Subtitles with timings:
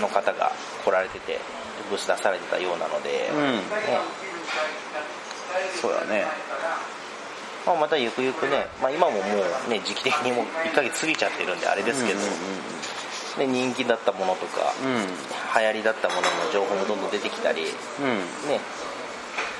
[0.00, 0.52] の方が
[0.84, 1.38] 来られてて
[1.90, 3.56] ブース出されてたようなので、うん。
[3.56, 3.62] ね
[5.80, 6.24] そうだね。
[7.66, 9.18] まあ、またゆくゆくね、まあ、今もも
[9.66, 12.20] うね時期的にもう1ヶ月過ぎちゃってるんであれですけど、
[13.38, 14.94] ね、人気だったものとかうん。
[14.96, 15.06] うん
[15.54, 17.70] 流行りだったものの情報もどんどん出てきたり、うん。
[18.50, 18.58] ね、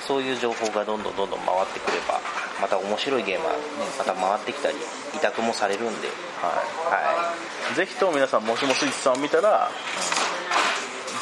[0.02, 2.20] そういう情報がどんどんどんどん回ってくれば
[2.60, 3.59] また面白いゲームは、ね、
[3.96, 4.77] また回ってきたり
[5.15, 6.09] 委託もされるんで、
[6.42, 9.68] ははいぜひとも皆さんもしもスイーツさんを見たら、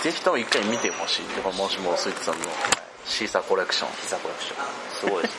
[0.03, 2.47] ぜひとも一回見てほしいってこのもしもスイーツさんの
[3.07, 3.91] シーサーコレクション。
[3.91, 4.57] い、ピザコレクション。
[4.93, 5.37] すごいです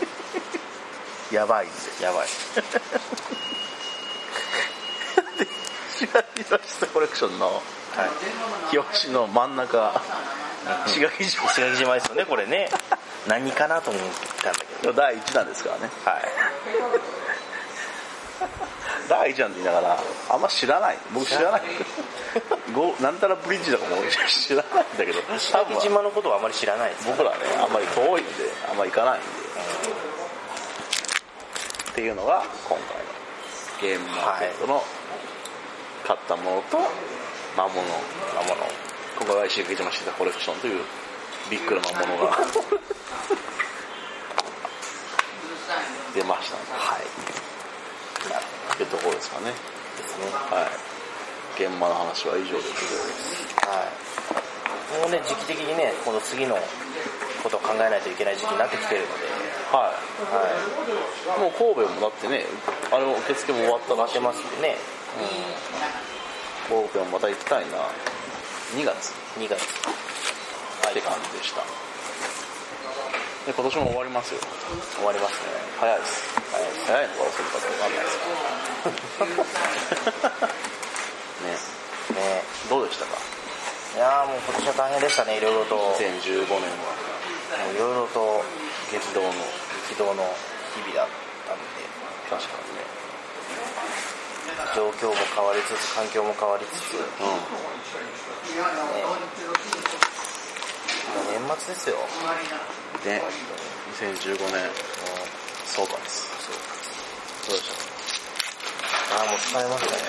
[1.35, 2.27] やばいんでやばい。
[2.27, 7.55] シーサーコレクションのはい。
[8.77, 10.01] 表紙の真ん中。
[10.87, 11.51] 石垣島。
[11.51, 12.69] 石垣島ですよねこれね。
[13.27, 14.03] 何かなと思っ
[14.41, 14.93] たんだけど。
[14.93, 15.89] 第1弾ですからね。
[16.05, 16.23] はい
[19.09, 20.97] 第1弾って言いながらあんま知らない。
[21.13, 21.61] 僕知らない。
[22.73, 28.31] ごなんたらブリッジとかも知らないんだけど石多分垣島のことはあまり知らないです僕らねあんまり遠いんで
[28.69, 29.27] あんまり行かないんで。
[31.91, 33.03] っていうのが今回の
[33.79, 34.83] ゲームマーケットの
[36.03, 36.77] 買ったものと
[37.55, 37.83] 魔物。
[37.83, 38.67] なもの
[39.17, 40.83] 今回は石垣島シータコレクションという
[41.49, 42.37] ビッグな魔物が。
[46.15, 46.63] 出ましたね。
[46.71, 47.52] はい
[48.29, 49.51] っていうところですかね。
[49.97, 51.63] ですねはい。
[51.63, 56.57] 現場の話は以上ですはいもうね時期的にねこの次の
[57.43, 59.13] ことを考えないといけない時期になってきてるので。
[59.71, 61.37] ははい。
[61.37, 62.45] いもう神戸もだってね
[62.91, 64.77] あれも受付も終わったらしいますんでね
[66.69, 67.77] 神戸もまた行きたいな。
[68.77, 69.13] 2月。
[69.37, 69.61] 2月。
[69.61, 71.61] って感じでした
[73.43, 74.39] で今年も終わりますよ。
[74.95, 75.51] 終わりますね。
[75.75, 76.31] 早いです。
[76.47, 78.31] 早いです早いのか遅いのか分かんないですけ
[79.27, 79.43] ど。
[81.43, 81.59] ね。
[82.23, 82.39] ね。
[82.71, 83.19] どうでしたか？
[83.93, 85.75] いやーもう今年は大変でしたねいろいろと。
[85.75, 88.41] も2015年ういろいろと
[88.89, 89.29] 激動の
[89.91, 90.23] 激動の
[90.73, 91.11] 日々だっ
[91.43, 91.83] たんで。
[92.31, 92.87] 確かにね。
[94.75, 97.27] 状況も変わりつつ環境も変わりつつ、ね、うん。
[97.27, 97.75] もう
[101.31, 101.97] 年末ですよ。
[103.03, 103.21] で
[103.99, 104.69] 2015年
[105.65, 105.89] 総括。
[105.93, 107.93] どうでし
[109.13, 110.01] ああもう疲れましたね。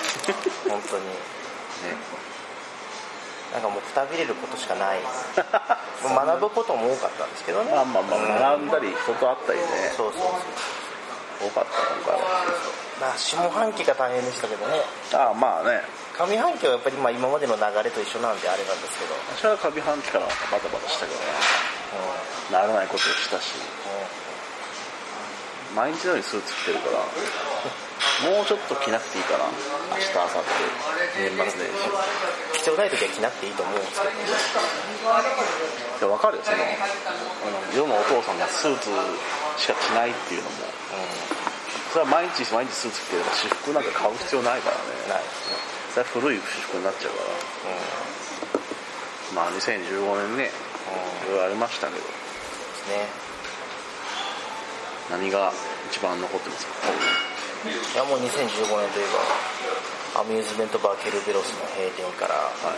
[0.69, 1.03] 本当に。
[1.03, 1.97] た ね。
[3.53, 4.99] なんかもうくたびれることしかない。
[6.03, 7.71] 学ぶことも多かったんですけどね。
[7.71, 9.93] まあまあまあ学んだり人と会ったりね。
[9.95, 11.47] そうそうそう。
[11.47, 12.27] 多かった今回は
[13.01, 14.81] まあ下半期が大変でしたけどね。
[15.13, 15.83] ああまあね
[16.15, 21.25] 上半期はやっぱりまあ今までの流れと一緒なんであれなんですけど、私は上半期からバタバタしたけどね
[22.51, 23.55] ならないことをしたし
[25.75, 27.03] 毎日のようにスーツ着てるから
[28.23, 29.43] もうちょっと着なくていいかな。
[29.91, 30.55] 明日明後日。
[31.19, 31.83] 年末年始。
[32.63, 34.15] 必要ない時は着なくていいと思うんですけど。
[35.99, 36.43] で分かるよ。
[36.47, 36.63] その
[37.75, 38.87] 世のお父さんがスーツ
[39.59, 40.55] しか着ないっていうのも。
[41.91, 44.95] それは毎日毎日スーツ着てれば私服なんか買う必要ないからね。
[45.11, 47.31] ないですねそれは古い私服になっちゃうから。
[49.47, 50.51] まあ2015年ね。
[50.51, 51.99] いろいろありましたけど。
[51.99, 52.09] です
[52.91, 53.07] ね。
[55.09, 55.53] 何が
[55.89, 56.73] 一番残ってますか？
[57.65, 58.35] いやもう2015年
[58.91, 59.07] といえ
[60.15, 62.75] ばアミューズメントバーケルベロスの閉店から、はい。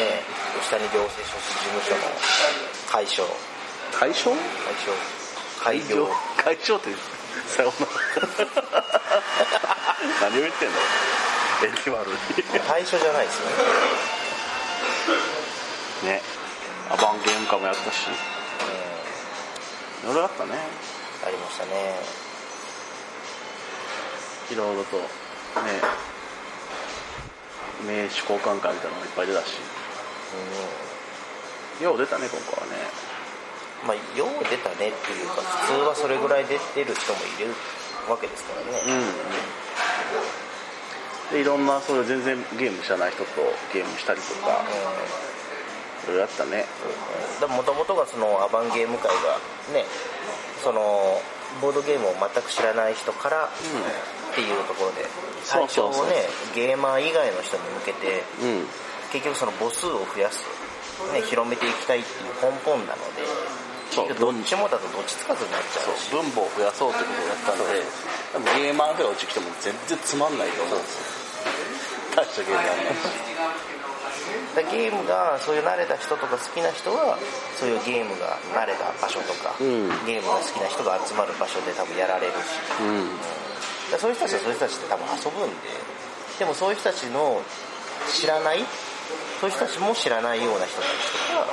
[0.00, 0.22] ね、
[0.60, 2.00] 吉谷行政書士事務所の
[2.90, 3.28] 解消
[3.92, 4.34] 解消
[4.64, 4.96] 解消
[5.60, 6.88] 開業解消って
[7.46, 7.92] さようなら。
[10.30, 10.78] 何を言ってんの？
[11.62, 12.14] 縁起悪い
[12.66, 13.46] 対象じゃないですよ
[16.10, 16.16] ね。
[16.16, 16.22] ね。
[16.90, 18.08] アバンゲーム化もやったし。
[20.02, 20.52] いろいろあったね。
[21.26, 21.70] ありましたね。
[24.50, 25.04] いろいろとね。
[27.86, 29.60] 名刺交換会みたいなのもいっぱい出たし。
[31.82, 32.82] よう出たね今回はね。
[33.04, 33.10] うん
[33.86, 37.54] まあよう出たねっていうか普通はそれぐらい出てる人もいる
[38.08, 40.49] わけですからね、うん
[41.30, 43.28] でいろんなそういう全然ゲーム知らない人と
[43.72, 44.64] ゲームしたりとか
[46.04, 46.66] いろいろあったね。
[47.48, 49.38] もともとがそのアバンゲーム会が
[49.72, 49.84] ね
[50.62, 51.20] その
[51.60, 55.04] ボードゲームを全く知らない人からっていうところで
[55.44, 56.10] そう対象をそうそう。
[56.10, 56.16] ね
[56.54, 58.66] ゲーマー以外の人に向けてうん。
[59.12, 60.46] 結局その母数を増やす、
[61.12, 63.26] ね、広めていきたいっていう根本なので
[63.90, 64.14] そう。
[64.14, 66.10] どっちもだとどっちつかずになっちゃうし。
[66.10, 67.82] 分母を増やそうということをやったんで。
[68.32, 71.04] 多分ゲーマーがうち来ても全然つまんないと思うんですよ。
[72.16, 73.30] 大したゲームやんないし。
[74.70, 77.18] ゲームがそういう慣れた人とか好きな人は
[77.58, 79.88] そういうゲームが慣れた場所とか、うん。
[80.06, 82.36] ゲームが好きな人が集まる場所で多分やられるし、
[82.80, 83.18] うん。
[83.18, 83.28] だか
[83.92, 85.68] らそういう人たちはそういう人たちって多分遊ぶんで。
[86.38, 87.42] でもそういう人たちの
[88.12, 88.64] 知らない
[89.40, 90.88] そういう人たちも知らないような人たち
[91.32, 91.46] とか、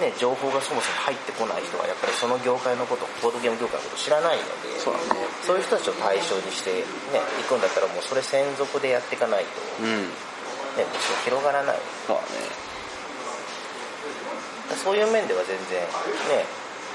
[0.00, 5.28] ね、情報がそもそも入ってこない人はやっぱりその業界のことボードゲーム業界のこと知らないのでそうだね。
[5.44, 6.80] そういう人たちを対象にして、
[7.12, 10.08] ね、行くんだったらもうそれ専属でやっていかないと、うん。
[10.08, 11.78] ね、むしろ広がらない。
[12.06, 12.28] そうだね。
[14.80, 15.82] そういう面では全然
[16.30, 16.46] ね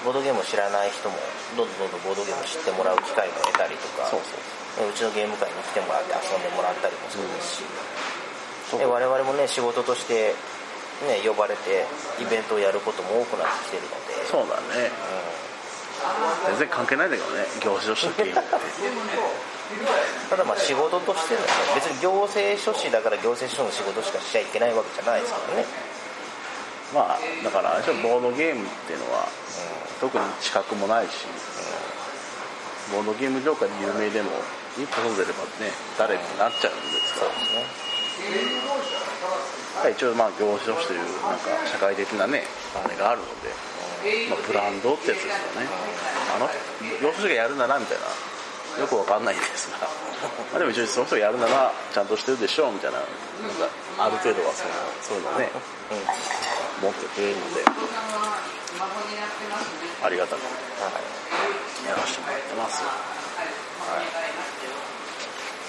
[0.03, 1.17] ボードゲームを知らない人も
[1.57, 7.67] どんどんどんどんボードゲームを知ってもらう機会も得たりとかそうねうちのゲーム会に来てもらって遊んでもらったりもそうですし、
[8.71, 8.79] そう。
[8.79, 10.35] で我々もね仕事として、
[11.03, 11.85] ね、呼ばれて
[12.21, 14.25] イベントをやることも多くなってきてるので。
[14.31, 14.91] そうだね。
[16.47, 17.45] 全然関係ないんだけどね。
[17.63, 18.49] 業種としてゲームって。
[20.29, 25.65] ただまあ仕事としてのね別に行政書士だから行政書士の仕事しかしちゃいけないわけじゃないですからね、
[26.93, 29.27] まあだからあれボードゲームっていうのは
[29.99, 31.25] 特に資格もないし
[32.93, 34.29] ボードゲーム業界で有名でも
[34.77, 37.31] 一歩外れればね誰になっちゃうんですから。
[37.31, 38.94] そうですね
[39.89, 43.51] 一応まあ業種としていうなんか社会的なねあれがあるので、
[44.29, 45.67] まあ、ブランドってやつですよね。
[46.35, 46.49] あの
[47.01, 49.87] 業種がやるならみたいなよくわかんないんですが。
[50.51, 53.69] まあでも一応その人がやるならちゃんとしてるでしょうみたいななんか
[53.99, 54.71] ある程度はその
[55.01, 55.49] そういうのをね
[56.81, 57.63] 持ってくれるので。
[60.03, 60.47] ありがたくは
[60.89, 62.83] いやらせてもらってます。
[62.83, 62.89] は
[64.01, 64.05] い。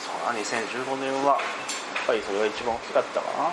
[0.05, 1.39] そうだ2015年は
[2.07, 3.51] ぱりそれが一番大きかったかな。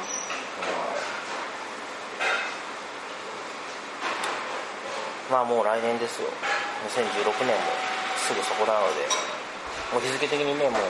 [5.31, 6.29] まあもう来年ですよ。
[6.93, 7.61] 2016年も
[8.17, 9.07] すぐそこなので
[9.91, 10.81] もう日付的にねもう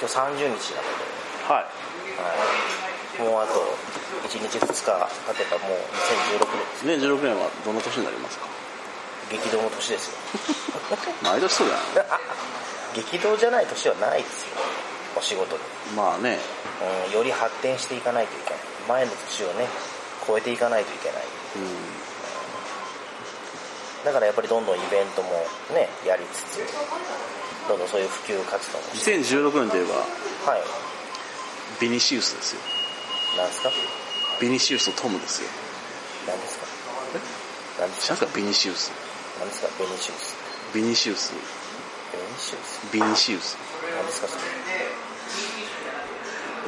[0.00, 1.00] 今日30日なので、
[1.48, 1.66] はい。
[2.14, 2.30] は
[3.18, 3.58] い、もうあと
[4.28, 5.78] 1日2日経てばもう
[6.38, 6.46] 2016
[6.84, 7.06] 年です。
[7.08, 8.46] 2016年はどんな年になりますか？
[9.30, 10.18] 激動の年ですよ。
[11.24, 12.20] 毎年そうじゃない？
[13.02, 14.48] 激動じゃない年はないですよ
[15.16, 15.62] お仕事に、
[15.96, 16.38] まあね。
[17.08, 18.58] うん、より発展していかないといけない。
[18.88, 19.66] 前の年をね
[20.26, 21.22] 超えていかないといけない。
[21.56, 21.62] うん。
[24.04, 25.30] だからやっぱりどんどんイベントも
[25.72, 26.58] ねやりつつ
[27.68, 28.84] どんどんそういう普及活動も。
[28.94, 29.94] して2016年といえば
[30.52, 30.62] はい。
[31.80, 32.60] ビニシウスですよ。
[33.38, 33.70] なんですか？
[34.40, 35.48] ビニシウスとトムですよ。
[36.28, 36.66] なんですか？
[37.80, 38.26] なんですか？
[38.36, 38.92] ビニシウス。
[39.40, 39.68] なんですか？
[39.78, 40.36] ベニシウス。
[40.74, 41.32] ビニシウス。
[42.12, 42.92] ベニシウス？
[42.92, 43.56] ビニシウス。
[43.96, 44.40] なんですかそれ？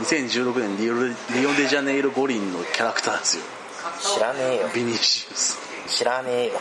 [0.01, 3.45] 2016年リオデリオデジャネイロ五輪のキャラクターですよ。
[4.17, 4.69] 知らねえよ。
[4.75, 5.59] ビニシウス。
[5.89, 6.61] 知らねえよ。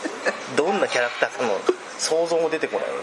[0.56, 1.60] どんなキャラクターかの
[1.98, 2.88] 想像も出てこない。
[2.88, 2.94] よ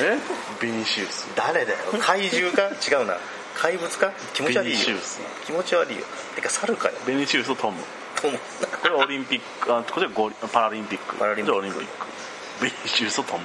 [0.00, 0.18] え？
[0.60, 1.28] ビニシウス。
[1.36, 1.78] 誰だよ？
[2.00, 2.70] 怪獣か？
[2.84, 3.16] 違うな。
[3.54, 4.12] 怪物か？
[4.34, 4.72] 気持ち悪いよ。
[4.72, 5.20] ビニシウス。
[5.46, 6.04] 気持ち悪いよ。
[6.34, 6.94] てか猿かよ。
[7.06, 7.82] ベニシウスとトム。
[8.20, 11.14] と思これオリンピックあこっちはパラリンピック。
[11.16, 11.58] パラリンピック。
[11.58, 12.06] オリンピック。
[12.60, 13.44] ベニシウスとトム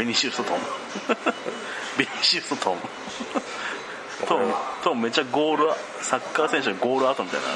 [0.00, 0.60] ベニシウスとトム
[1.98, 2.80] ベニシウスとトム
[4.26, 5.70] トムトムめっちゃゴール
[6.00, 7.46] サッカー選手のゴールアウトみたいな。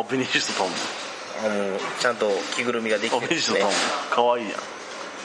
[0.00, 0.74] あベニシウスとトム
[1.44, 3.28] あもうちゃんと着ぐるみができあてるね。
[3.28, 3.74] ベニシウスとトム
[4.16, 4.58] かわいいやん。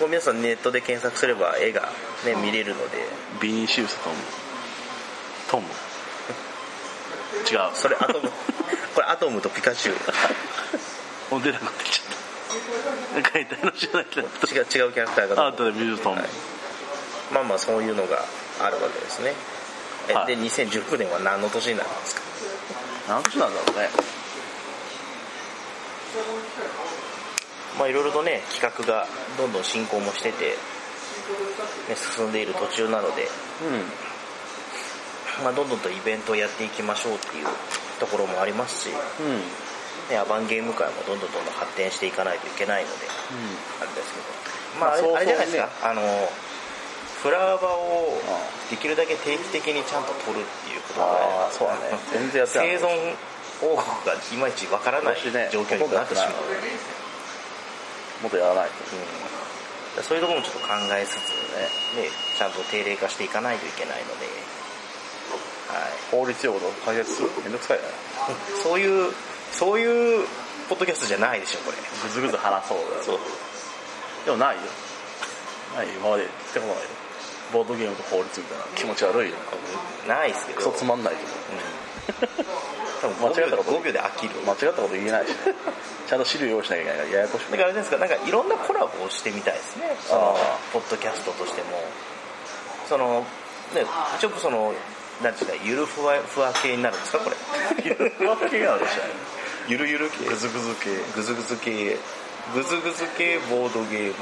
[0.01, 1.89] もう皆さんネットで検索すれば絵が
[2.25, 3.07] ね見れるので。
[3.39, 4.15] ビニシウスとトム
[5.49, 5.67] トム。
[7.49, 7.73] 違う。
[7.73, 8.29] それアトム。
[8.95, 9.95] これアトムとピカチュウ。
[11.31, 12.02] もう出なくなっちゃっ
[12.59, 15.47] たなんかいたいの知らない違う違うキャラクターが。
[15.47, 16.29] あとでビニシウストム、はい。
[17.33, 18.25] まあまあそういうのが
[18.61, 19.33] あるわけですね。
[20.09, 20.35] え、はい。
[20.35, 22.21] で2019年は何の年になるんですか？
[23.07, 23.89] 何年なんだろうね。
[27.79, 29.07] まあいろいろとね企画が
[29.37, 30.55] どんどん進行もしてて、ね、
[31.95, 33.27] 進んでいる途中なので、
[35.43, 37.47] まあ、どんどんとイベントをやっていきましょうっていう
[37.99, 39.41] ところもありますし、うんうん
[40.09, 43.07] ね、アバンゲーム界もどんどんどんどん発展していかないといけないので
[43.79, 44.43] あれですけど。
[44.79, 45.69] まああれ,、まああれじゃないですか。
[45.83, 46.01] あの
[47.23, 51.97] フラワーをあできるだけ定期的にちゃんと取るっていうことがそうだね。
[52.11, 52.77] 全然やってない。
[52.77, 53.15] 生存
[53.63, 55.15] 王国がいまいちわからない
[55.49, 56.29] 状況になってしまう、
[58.23, 58.67] もっとやらない。
[58.67, 58.73] と
[59.97, 60.03] うん。
[60.03, 61.29] そういうところもちょっと考えつつ
[61.95, 64.25] ねねちゃんと定例化していかないといけないので、
[65.69, 67.83] はい、法律用語と解説するめんどくさいね。
[68.63, 69.13] そういう
[69.53, 70.25] そういう
[70.67, 71.77] ポッドキャストじゃないでしょこれ。
[71.77, 73.03] ぐずぐず話そうだよ。
[73.03, 73.19] そう。
[74.25, 74.61] でもないよ。
[75.75, 76.89] ない今まで聞いたことないよ
[77.51, 78.63] ボードゲームと法律みたいな。
[78.75, 79.35] 気持ち悪いよ。
[80.07, 80.57] ないですけど。
[80.57, 81.29] クソつまんないけど
[83.01, 83.71] 多分間違ったこと。
[83.71, 84.35] 5秒で飽きる。
[84.41, 85.29] 間違ったこと言えないし。
[85.29, 85.35] ね
[86.07, 86.97] ちゃんと資料用意しなきゃいけない。
[86.97, 89.95] からややこしくだからあれですかなんかいろんなコラボをしてみたいですね。
[90.07, 91.83] そのあポッドキャストとしても。
[92.89, 93.25] その
[93.73, 93.85] ね
[94.19, 94.73] ちょっとその
[95.21, 97.35] なんていうかゆるふわふわ系になるんですかこれ。
[98.17, 99.05] ふわっ系なのかしら
[99.67, 100.25] ゆるゆる系。
[100.25, 100.89] グズグズ系。
[101.15, 101.97] グズグズ系。
[102.53, 104.13] グズグズ系ボードゲーム。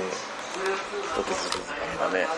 [1.15, 1.55] とてつ
[1.99, 2.21] がね。
[2.21, 2.33] だか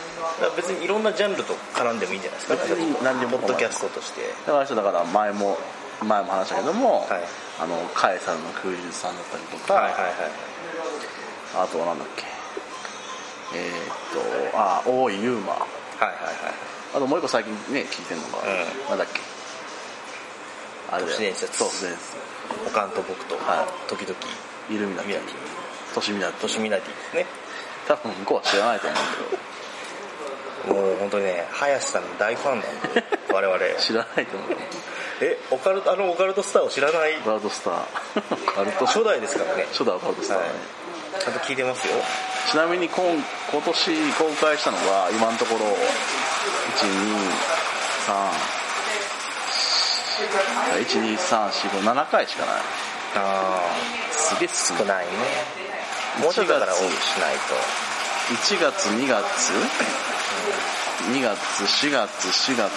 [0.47, 2.55] ら別にいろんなジャンルと絡んでもいいんじゃないですか。
[2.55, 4.21] 別に何にもポッドキャストとして。
[4.47, 5.57] だからだから前も
[6.01, 7.23] 前も話したけども、はい。
[7.59, 10.13] あのカエサルの休日さんだったりとか、はいはいはい。
[11.55, 12.23] あとはなんだっけ。
[13.55, 15.61] えーっとあ大井ユーマはい
[16.01, 16.53] はいはい。
[16.95, 18.89] あともう一個最近ね聞いてるのが、うん。
[18.89, 19.19] なんだっけ。
[20.91, 21.15] あれだよ。
[21.17, 21.63] 都市伝説
[22.65, 24.15] おかんと僕と、は時々
[24.69, 25.35] イルミナティミナティ
[25.93, 27.25] 都市ミナティ都市ミナティですね。
[27.87, 28.95] 多分向こうは知らないと思
[30.71, 33.03] うもう本当にね林さんの大ファンなんで
[33.33, 33.59] 我々。
[33.59, 34.57] け ど知らないと思う。
[35.21, 37.17] えオカルトあのオカルトスターを知らない？
[37.17, 37.73] オカルトスター。
[38.31, 38.85] オカルト。
[38.85, 39.65] 初代ですからね。
[39.71, 40.53] 初代オカルトスターね、はい。
[41.21, 41.93] ちゃんと聞いてますよ。
[42.49, 43.03] ちなみに今
[43.51, 45.65] 今年公開したのが今のところ
[50.23, 52.55] 123123457回しかない。
[53.15, 53.61] あ
[54.11, 55.11] すげえあ少ない少ないね
[56.21, 57.35] もうちょっとだから多くしない
[58.33, 59.21] 1月2月
[61.11, 62.71] 2月4月4月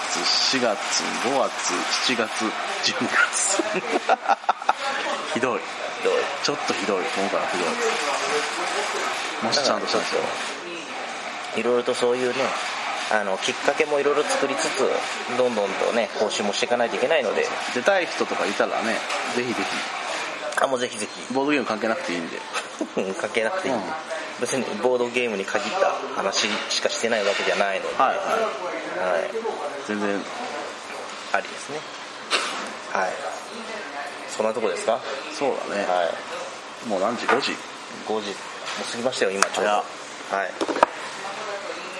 [0.56, 1.72] 4月5月
[2.12, 2.44] 7月。
[2.82, 3.62] 10月
[5.34, 5.60] ひどい。
[6.02, 7.04] とどうちょっとひどい。
[7.04, 7.68] 今回はひどい。
[9.44, 10.22] もしちゃんとしたんですよ
[11.56, 12.44] いろいろとそういうね
[13.12, 14.88] あのきっかけもいろいろ作りつつ
[15.38, 17.46] どんどんとね更新もしていかないといけないので。
[17.74, 18.94] 出たい人とかいたらね
[19.36, 19.62] ぜひぜ
[20.60, 21.20] あもうぜひぜひ。
[21.28, 22.38] ひボードゲーム関係なくていいんで。
[22.96, 23.82] う ん関係なくていい、うん。
[24.40, 28.22] 別にボードゲームに限った話しかしてないわけじゃないので、はいは
[29.10, 29.12] い。
[29.12, 29.30] はい。
[29.86, 30.24] 全然。
[31.32, 31.78] ありですね。
[32.92, 33.12] はい。
[34.34, 34.98] そんなとこですか？
[35.38, 36.10] そうだね、は
[36.86, 36.88] い。
[36.88, 37.52] もう何時？5時
[38.06, 38.28] ？5時。
[38.30, 38.34] も
[38.86, 39.70] う過ぎましたよ今ちょうど。
[39.70, 39.84] はい。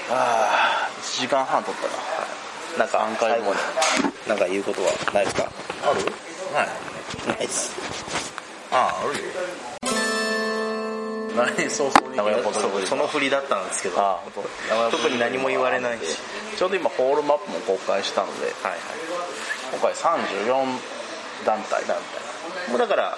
[0.08, 2.84] ああ1時間半撮ったな。
[2.84, 3.60] なんか最後に。
[4.28, 5.48] なんか言うことはないですか？
[5.84, 6.00] ある？
[6.52, 6.68] はい。
[7.28, 7.70] ないです。
[8.72, 9.30] あああるよ。
[11.36, 14.00] 来年早々に名古屋そうその振りだったんですけど。
[14.00, 14.90] ああ。
[14.90, 16.18] 特に何も言われないし。
[16.58, 18.46] ちょうど今ホールマップも公開したので。
[18.62, 18.80] はいはい。
[19.72, 21.84] 今回34団体。
[21.86, 21.96] 団
[22.68, 23.16] もうだから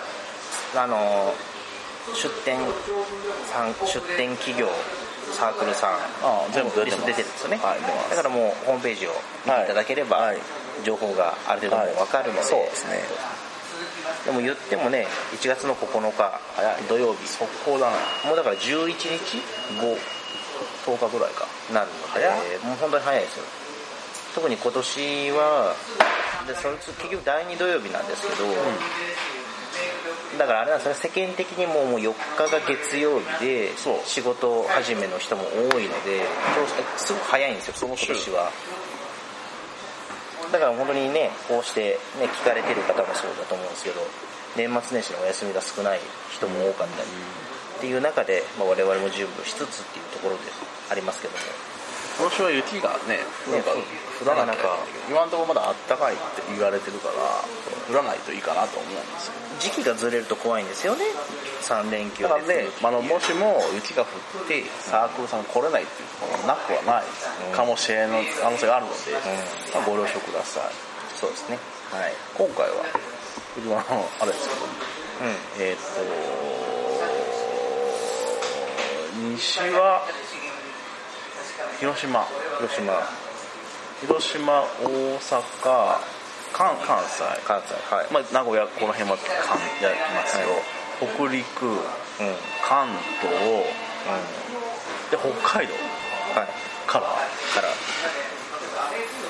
[0.77, 1.33] あの
[2.15, 2.59] 出店
[3.51, 4.69] さん出店企業
[5.33, 5.99] サークルさん。
[6.53, 7.81] 全部リスト出てるんですよね、はい
[8.11, 9.11] だからもうホームページを
[9.45, 10.33] 見ていただければ、
[10.85, 13.03] 情報がある程度もう分かるので、そうですね。
[14.25, 16.41] でも言ってもね1月の9日
[16.89, 17.27] 土曜日。
[17.29, 17.97] 速攻だな。
[18.27, 19.43] もうだから11日
[19.81, 19.97] 後
[20.87, 21.47] 10日ぐらいか。
[21.73, 22.31] なるので早
[22.67, 23.45] もう本当に早いですよ。
[24.35, 25.75] 特に今年は
[26.47, 28.45] でそれ結局第2土曜日なんですけど、
[30.39, 33.73] だからあれなんですよね世間的にももう4日が月曜日で
[34.07, 36.23] 仕事始めの人も多いので
[36.97, 38.53] すごく早いんですよその今年は。
[40.53, 44.01] だから本当にねこうして、ね、聞かれてる方もそうだと思うんですけど
[44.57, 46.01] 年末年始のお休みが少ない
[46.33, 47.09] 人も多かったり
[47.79, 50.43] っていう中で、まあ、我々も準備しつつっていうところで
[50.91, 51.39] ありますけども
[52.19, 53.71] 今年は雪がねなんか
[54.19, 54.75] 降らなきゃ
[55.09, 57.15] 今のところまだあったかいって言われてるから
[57.87, 59.35] 降らないといいかなと思うんですよ。
[59.61, 61.05] 時期がずれると怖いんですよね。
[61.63, 64.07] 3連休だからねで、あのもしも雪が降
[64.45, 67.05] ってサークルさん来れないっていうところもなくはない
[67.55, 68.97] かもしれない可能性があるので、
[69.75, 70.63] まあ、ご了承ください。
[71.15, 71.59] そうですね。
[71.91, 72.13] はい。
[72.35, 72.83] 今回は
[73.67, 73.79] の
[74.21, 74.69] あれですけどう
[75.59, 75.83] えーっと
[79.35, 80.03] 西は
[81.81, 82.25] 広島ん
[82.59, 82.93] 広島。
[84.01, 85.39] 広島大阪
[86.53, 87.23] 関関西。
[87.47, 90.49] 関西はい、まあ、名古屋この辺は関やりますよ、
[90.99, 91.75] 北陸うん。
[91.75, 92.35] うん。
[92.67, 92.89] 関
[93.21, 93.31] 東
[95.11, 95.75] で北海道
[96.35, 96.49] はい。
[96.87, 97.07] から。
[97.07, 97.69] から。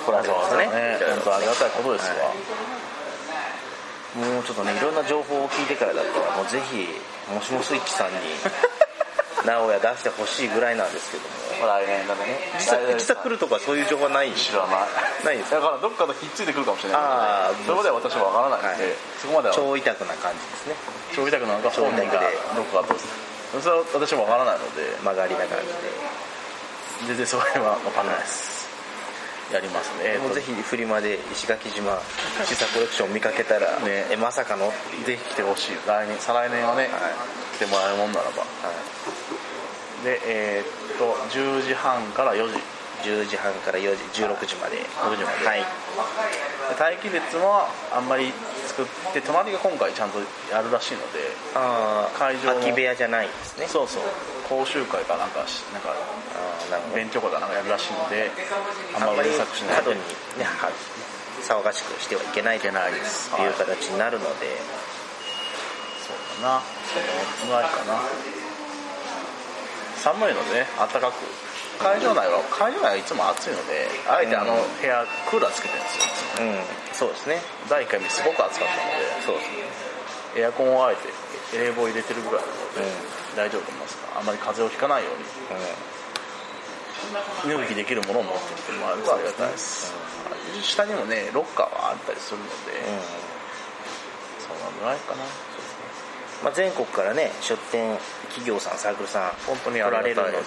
[0.06, 0.98] これはそうですね。
[1.16, 2.32] 本当ありがたいことですわ、
[4.16, 6.88] もうちょっとねいろんな情報を聞いてからだったらもうぜひ
[7.32, 8.16] もしもスイッチさんに
[9.44, 11.28] 名古屋出してほしいぐらいなんですけども
[11.66, 12.38] 来年だね。
[12.54, 14.32] 実際実際来るとかそういう情報はない？
[14.32, 18.94] 知らないないですだからどっかとひっついてくるかもしれないあーそれまでは私は分からないので、はい。
[19.18, 19.54] そこまでは。
[19.54, 20.74] 超委託な感じですね。
[21.14, 22.20] 超委託なのか本人が
[22.54, 22.94] どこかと
[23.60, 25.58] それは私も分からないので曲がりな感
[27.00, 28.58] じ全然それは分からないです。
[29.52, 30.12] やりますね。
[30.12, 31.98] でもうぜひフリマで石垣島
[32.44, 34.04] 試作コレクション見かけたら、ね。
[34.10, 34.70] えまさかの
[35.06, 35.76] ぜひ来てほしい。
[35.86, 36.90] 来年再来年はね、はい。
[37.56, 38.42] 来てもらえるもんならば。
[38.42, 39.47] はい
[40.04, 42.58] でえーっと10時半から4時。
[42.98, 44.78] 10時半から4時16時まで。
[44.82, 45.46] 6時まで。
[45.46, 45.60] はい。
[45.60, 45.66] で
[46.78, 47.62] 待機列も
[47.94, 48.32] あんまり
[48.66, 50.18] 作って隣が今回ちゃんと
[50.50, 53.66] やるらしいのでああ会場の空き部屋じゃないんですね。
[53.68, 54.02] そうそう。
[54.48, 55.94] 講習会かなんかしなんか
[56.94, 58.30] 勉強会かなんかやるらしいので
[58.94, 60.00] あんまりりうるさくしない過度に
[60.36, 60.70] ねは
[61.42, 62.66] 騒がしくしてはいけないと。
[62.66, 62.70] い。
[62.70, 64.46] うです形になるので、
[66.04, 66.60] そうだな。
[67.38, 68.02] そのぐらいかな
[70.02, 71.14] 寒いのでね暖かく。
[71.78, 76.46] 会場内は会場内はいつも暑いのであえてあの部屋クーラーつけてるんですよ。
[76.46, 76.66] うん。
[76.92, 77.38] そうですね。
[77.70, 79.50] 第1回目すごく暑かったのでそうです
[80.38, 81.06] ねエアコンをあえて
[81.54, 83.38] 冷房入れてるぐらいなので、うん。
[83.38, 83.94] 大丈夫と思います。
[84.14, 85.24] があまり風邪をひかないように
[87.46, 89.94] 身動きできるものを持ってきてもらえるとありがたいです、
[90.62, 93.02] 下にもねロッカーはあったりするので、うんうん。
[94.42, 95.22] そのぐらいかな
[96.42, 100.38] まあ、全国からね出店企業さんサークルさん本当に来られるので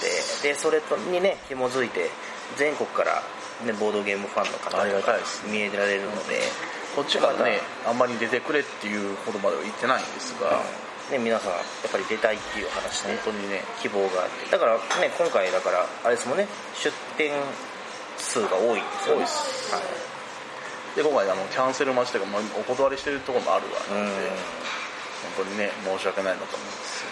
[0.42, 2.10] でそれとにね紐づいて
[2.58, 3.22] 全国から、
[3.66, 6.40] ね、ボードゲームファンの方ありがたいです見えられるので、
[6.96, 10.60] こっちからねあんまり出てくれっていうほどまでは言ってないんですが、
[11.12, 11.58] ね、皆さんや
[11.88, 13.62] っぱり出たいっていう話で本当にね。
[13.82, 14.52] 希望があって。
[14.52, 17.32] だからね今回だからあれですもんね出店
[18.18, 19.20] 数が多いんですよね。
[19.20, 19.74] 多いです。
[19.76, 19.84] はい。
[20.96, 24.04] で今回あのキャンセル待ちとか、まあ、お断りしてるところもあるわうん。
[24.04, 24.32] なので、
[25.36, 27.06] 本当にね申し訳ないなと思います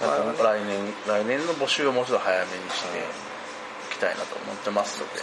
[0.00, 3.02] まあまあ来年来年の募集をもうちょっと早めにしてい
[3.94, 5.20] きたいなと思ってますので、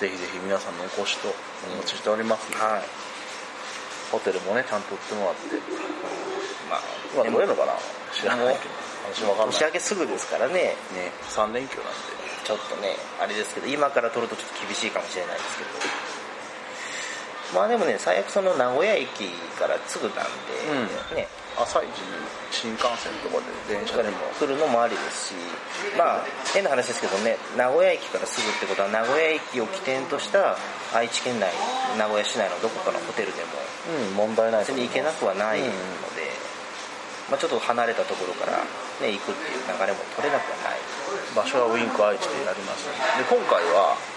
[0.00, 1.34] ぜひぜひ皆さんのお越しとお
[1.76, 2.50] 待ちしております。
[2.52, 2.82] ので、はい、はい
[4.12, 5.58] ホテルもねちゃんと売ってもらって。
[6.70, 6.80] まあ
[7.12, 7.74] 今取れるのかな？
[8.14, 8.74] 知らないけど。
[9.46, 10.54] 年明けすぐですからね。
[10.54, 10.76] ね
[11.34, 12.24] 3連休なんで。
[12.44, 15.70] ちょっとねあれですけど今から取るとちょっと厳しいかもしれないですけど
[17.54, 20.26] まあでもね最悪その名古屋駅からすぐなん
[21.14, 21.28] で、ね。
[21.54, 21.94] 朝一に
[22.50, 24.18] 新幹線とかで電車でも。
[24.34, 25.34] 来るのもありですし
[25.96, 30.58] まあ変な話ですけどね名古屋駅からすぐってことは名古屋駅を起点とした
[30.92, 31.54] 愛知県内
[31.96, 33.54] 名古屋市内のどこかのホテルでも
[33.86, 35.78] うん問題ない別に行けなくはないので、うん。
[37.30, 38.58] まあ、ちょっと離れたところから、
[39.00, 40.80] ね、行くっていう流れも取れなくはない、
[41.36, 42.84] 場所はウインク愛知でやります。
[42.88, 44.13] で今回は、うん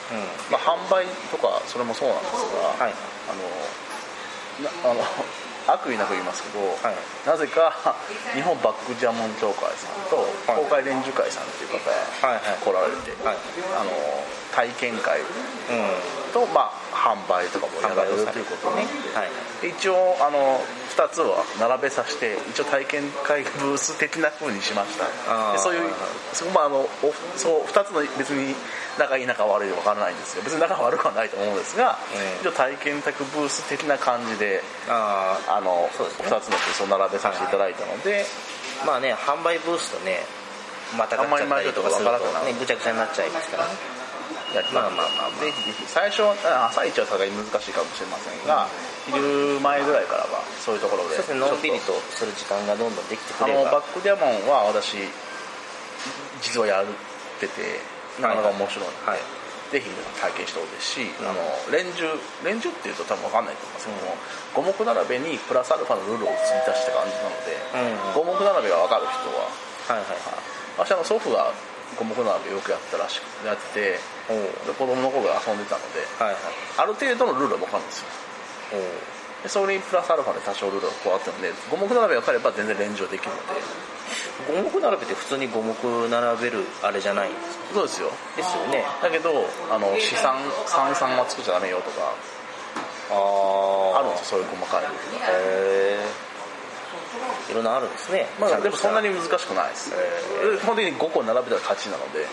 [0.51, 2.31] まあ、販売とかそれもそうなんです
[2.79, 2.93] が、はい。
[3.27, 5.03] あのなあの
[5.67, 6.95] 悪意なく言いますけど、はい。
[7.27, 7.73] なぜか
[8.33, 10.15] 日本バックジャモン協会さんと
[10.47, 10.63] はい。
[10.63, 12.35] 東海連樹会さんっていう方はい。
[12.35, 12.57] はい。
[12.63, 13.37] 来られて、はい。
[13.79, 13.91] あの
[14.55, 16.31] 体験会うん。
[16.31, 16.66] と、まあ、
[17.07, 18.87] 販売とかもやられるということで、ね。
[19.15, 19.31] はい。
[19.61, 20.59] で一応あの
[20.91, 25.05] 2つは並べさせて一応体験会ブース的な風にしました。
[25.53, 25.99] でそういうはいはい
[26.33, 26.89] そこまああのお
[27.37, 28.53] そう2つの別に
[28.99, 30.43] 仲いい仲悪い分からないんですよ。
[30.43, 32.41] 別に仲悪くはないと思うんですが、ええ。
[32.41, 35.89] 一応体験宅ブース的な感じであああの、ね。
[35.95, 38.25] 2つのブースを並べさせていただいたので、
[38.85, 40.19] まあね販売ブースとね
[40.97, 43.96] またがっちゃったりとかするとねぐちゃぐちゃになっちゃいますからね
[44.55, 45.43] やりますまあまあまあまあ。
[45.43, 45.83] ぜひぜひ。
[45.87, 48.67] 最初はあ朝一はさすがに難しいかもしれませんが、
[49.07, 51.39] 昼前ぐらいからはそういうところでそうですね。
[51.39, 54.97] のんびりちょっとする時間がどんどんできてくあのればバックディアモンは私
[56.41, 56.85] 実はやっ
[57.39, 57.81] てて
[58.21, 58.85] なかなか面白い。
[58.85, 59.19] ので、はい。
[59.67, 61.43] ぜひ体験してほしいし、あの
[61.75, 62.07] 連中
[62.39, 64.15] 連中っていうと多分分かんないと思いますけども、
[64.55, 67.51] 五目並べにプラスアルファのルールを追加した感じなので、
[68.15, 69.51] うん五目並べが分かる人は
[69.91, 70.39] はいはいはい。
[70.79, 71.51] 私あの祖父が
[71.95, 76.41] 五目並べよくやってたらしくやってて子供の頃から遊んでたのではいはい。
[76.77, 78.07] ある程度のルールは分かるんですよ。
[79.43, 83.61] でそれにプラスアルファで多少ルールが加わってるので五目並べが分かれば全然連上できるので。
[84.47, 85.73] 五目並べって普通に五目
[86.09, 87.73] 並べるあれじゃないんですか？
[87.73, 88.11] そうですよ。
[88.37, 88.85] ですよね。
[89.01, 92.13] だけどあの資産三々は作っちゃダメよとか
[93.11, 94.81] ああるんですよそういう細かい。
[94.81, 94.91] ルー。
[95.13, 96.26] ルがへえ
[97.49, 98.25] いろんなあるんですね。
[98.39, 99.97] まあ、でもそんなに難しくないです、で
[100.61, 102.27] 基本的に5個並べたら勝ちなのでうん。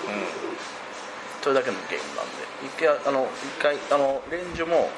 [1.43, 2.45] それだけのゲームなんで。
[2.65, 4.89] 一回あの一回あのレンジも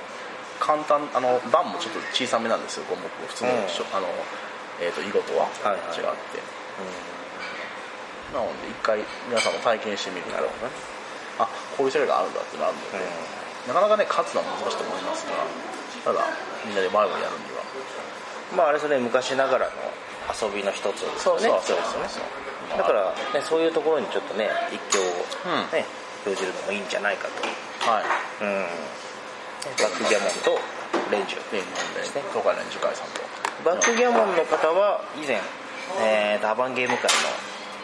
[0.61, 2.85] 簡単あの盤もちょっと小さめなんですよ。
[2.87, 3.59] 5目普通の,、うん。
[3.59, 4.09] あの
[4.81, 5.51] えー、と囲碁とは。
[5.65, 5.97] はいはい。
[5.97, 6.39] 違って、
[8.33, 10.43] なので一回皆さんも体験してみると。
[10.43, 10.49] ね。
[11.39, 13.05] あこういう世界があるんだってなるので、
[13.69, 15.77] なかなかね勝つのは難しいと思いますが。
[16.07, 16.23] ただ
[16.65, 17.67] みんなで前もやるには
[18.55, 19.73] まああれそれ昔ながらの
[20.31, 21.01] 遊びの一つ。
[21.01, 21.49] ですよね。
[21.49, 22.77] そうそうですよね。
[22.77, 25.03] だから、ね、そういうところにちょっとね一興を
[25.47, 25.73] うん。
[25.73, 25.85] ね、
[26.27, 27.91] 表示るのもいいんじゃないかと。
[27.91, 28.05] はい。
[28.43, 28.67] うん。
[29.67, 30.59] バックギャモンと
[31.11, 33.21] レンジュで日本で東海連樹会さんと。
[33.65, 35.41] バックギャモンの方は以前、
[36.03, 37.11] えーとアバンゲーム会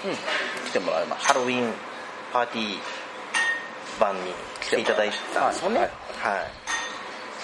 [0.05, 0.17] のうん。
[0.69, 1.35] 来てもらいました。
[1.35, 1.73] ハロウィン
[2.33, 2.79] パーティー
[4.01, 6.51] 版に来ていただいたんですもんねははい。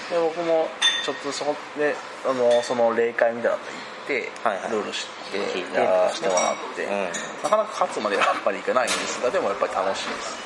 [0.09, 0.69] い、で僕も
[1.05, 1.95] ちょっとそこで
[2.27, 3.69] あのその例会みたいなの行
[4.05, 4.71] って、はいはい。
[4.73, 7.13] ルール知ってやらせてもらって、うん。
[7.43, 9.23] なかなか勝つまではやっぱりいけないんです。
[9.23, 10.37] がでもやっぱり楽しいです。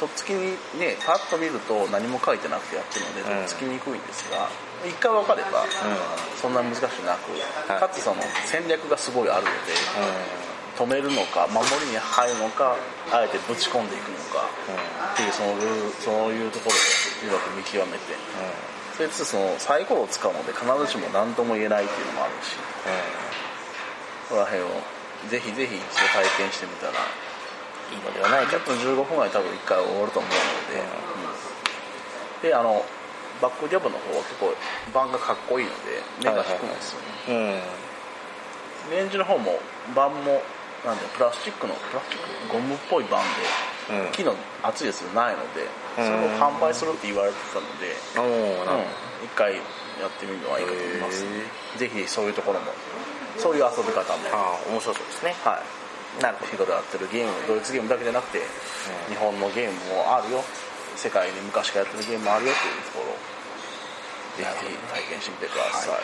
[0.00, 4.50] とっつきにねパッと見ると何も書いてなくてやってるのでとっつきにくいんですが、
[4.84, 5.64] 一回分かれば、
[6.42, 7.30] そんな難しくなく、
[7.70, 7.80] はい。
[7.80, 9.72] かつその戦略がすごいあるので、
[10.76, 12.76] 止めるのか守りに入るのか
[13.12, 14.50] あえてぶち込んでいくのか、
[15.14, 18.18] っていうそのルールそういうところをうまく見極めて
[18.96, 22.56] それとそのサイコロを使うので必ずしも何とも言えないっていうのもあるし。
[24.28, 24.68] そこら辺を
[25.28, 30.80] ぜひぜひ一度体験してみたらいいのではないか10分15分ぐらい多分1回終わると思うので、
[32.40, 32.48] うん。
[32.48, 32.84] であの
[33.42, 34.54] バックジャブの方は結構
[34.92, 37.00] 盤がかっこいいので目が引くんですよ
[37.36, 37.60] ね、
[38.88, 38.96] うん。
[38.96, 39.58] レンジの方も
[39.94, 40.40] 盤も
[40.84, 43.26] なんでプラスチックのプラスチックゴムっぽい盤で、
[43.90, 44.12] うん。
[44.12, 47.96] 木の厚いやつないのでそれを販売するって言われてたので、
[49.24, 49.60] 一回や
[50.08, 51.24] ってみるのはいいかと思います。
[51.78, 52.66] ぜひそういうところも
[53.38, 55.34] そういう遊び方もどああ面白そうですね。
[55.44, 56.22] はい。
[56.22, 58.38] なるほフィゴでやってるゲームドイツゲームだけじゃなくて、
[59.08, 60.44] 日本のゲームもあるよ。
[60.94, 63.18] 世界に昔からやってるゲームもあるよっていうところを
[64.38, 65.98] ぜひ体験してみてください、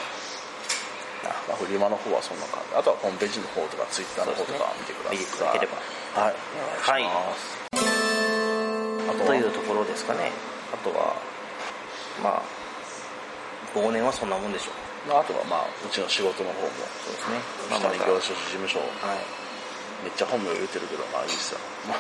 [1.46, 2.74] まあ、フリマの方はそんな感じ。
[2.74, 5.18] あとはホームページの方とかツイッターの方とか見てください。
[5.18, 5.78] 見ていただければ。
[6.22, 6.34] はい。
[6.34, 7.59] お願いします、は
[9.26, 10.32] というところですかね。
[10.72, 11.14] あとは
[12.22, 12.42] まあ
[13.74, 14.70] 忘年はそんなもんでしょ
[15.08, 15.18] う。
[15.18, 16.68] あとはまあうちの仕事の方も。
[17.04, 17.60] そうですね。
[17.78, 19.40] 下に業務所事務所はい
[20.02, 21.98] めっちゃ本名言ってるけどまあいいっすよまあ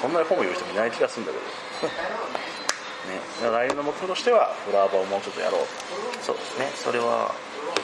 [0.00, 1.44] こんなに本名言う人もいない気がするんだけど
[3.12, 5.66] ね来年の目標としてはフラワーをもうちょっとやろう
[6.22, 7.34] そうですねそれは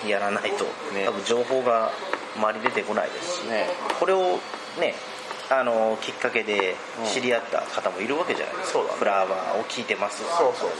[0.06, 0.64] やらないと、
[0.94, 1.90] ね多分情報が
[2.36, 3.66] 周り出てこないですしとね
[3.98, 4.38] これを
[4.80, 4.94] ね
[5.48, 6.74] あのきっかけで
[7.06, 8.98] 知り合った方もいるわけじゃないですか、そうだね。
[8.98, 10.22] フラワーを聞いてます。
[10.22, 10.70] そうそう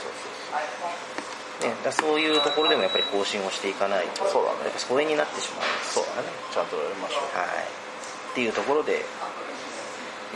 [1.63, 4.69] ね、だからそういうところでもやっぱり更新をしていかないとそうだね。
[4.69, 6.29] やっぱ疎遠になってしまうんですそうそうだね。
[6.53, 7.33] ちゃんとやりましょう。
[7.33, 7.65] はい。
[7.65, 9.01] っていうところで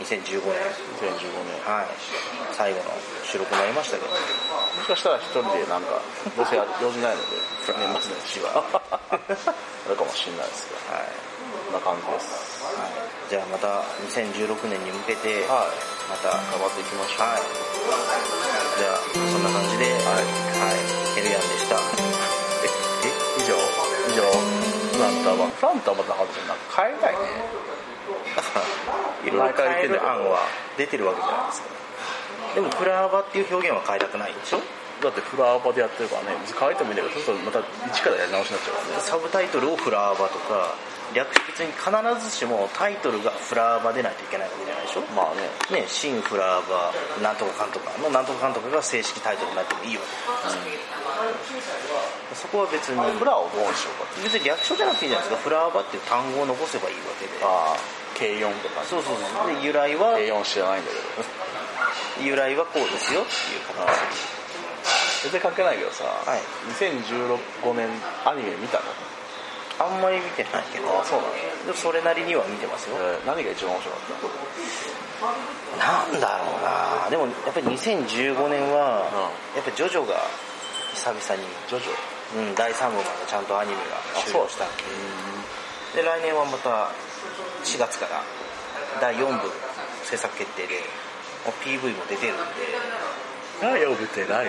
[0.01, 0.57] 2015年。
[0.97, 1.61] 2015年。
[1.61, 1.93] はい。
[2.57, 2.89] 最後の
[3.21, 4.09] 収録になりましたけど。
[4.09, 4.17] も
[4.81, 6.01] しかしたら一人でなんか
[6.33, 7.37] どうせ用事ないので
[7.69, 8.65] 年末年始は。
[8.89, 9.19] あ
[9.89, 10.81] るかもしれないですけど。
[10.89, 11.13] はい、
[11.69, 12.65] こんな感じです。
[12.65, 13.00] はい、
[13.31, 13.79] じゃあまた
[14.11, 15.71] 2016年に向けてはい。
[16.11, 17.31] また頑張っていきましょう。
[17.31, 17.47] はい。
[18.75, 20.27] じゃあそんな感じではい、
[20.59, 20.83] はい、
[21.15, 21.79] ヘルヤンでした。
[21.79, 23.07] え
[23.39, 23.55] 以上？
[24.11, 24.27] 以上。
[24.27, 25.47] フランターは？
[25.47, 27.23] フランターはまだはずなんか買えないね。
[29.23, 30.43] いろいろ変える案は
[30.75, 31.67] 出てるわけじゃないですか。
[32.55, 34.59] でもクラーバっていう表現は変えたくないんでしょ？
[35.01, 39.01] だってフラワーバでやってるからね変えてもいいんだけどそうするとまた一からやり直しになっちゃうからね。
[39.07, 40.75] サブタイトルをフラーバとか
[41.13, 41.91] 略別に必
[42.23, 45.01] ずしもタイトルがフラーバでないといけないわけじゃないでしょ？
[45.15, 45.49] まあね。
[45.81, 50.07] ね、新フラーバなんとかかんとかのなんとかかんとかが正式タイトルになってもいいわけ
[52.35, 54.23] そこは別にフラワーをどうにしようか。
[54.23, 55.49] 別に略称じゃなくていいじゃないですか。
[55.49, 57.43] フラーバっていう単語を残せばいいわけで。
[57.43, 57.77] ああ。
[58.17, 58.83] 軽4とか。
[58.83, 59.55] そうそうそう。
[59.55, 60.13] で由来は？
[60.13, 62.27] 軽4知らないんだけど。
[62.27, 63.91] 由来はこうですよっていう形。
[65.23, 66.41] 全然関係ないけどさ、はい。
[66.73, 67.89] 2015年
[68.25, 68.85] アニメ見たの？
[69.81, 70.85] あんまり見てないけど。
[70.93, 71.33] あそうなの、
[71.65, 72.97] でもそれなりには見てますよ。
[73.01, 74.21] えー何が一番面白かっ
[75.77, 77.09] なんだろうな。
[77.09, 79.09] でもやっぱり2015年は
[79.55, 80.21] やっぱりジョジョが
[80.93, 81.93] 久々に、たジョジョ？
[82.31, 86.87] うん、第3部までちゃんとアニメが終了したんでで来年はまた
[87.65, 88.23] 4月から
[89.01, 89.51] 第4部
[90.05, 90.79] 制作決定で
[91.45, 92.43] もう PV も出てるんで。
[93.61, 94.47] 何呼ぶって何？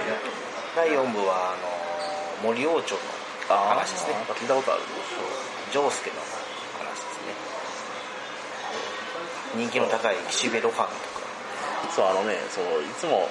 [0.74, 1.56] 第4部はあ
[2.42, 3.00] の森王朝の
[3.48, 4.14] 話ですね。
[4.34, 4.82] 聞いたことある
[5.72, 6.16] ジョースケの
[6.78, 7.26] 話です
[9.56, 9.66] ね。
[9.66, 11.22] 人気の高い岸辺露伴とか。
[11.94, 13.28] そうあのねそういつも